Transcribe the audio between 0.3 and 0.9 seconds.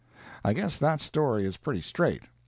I guess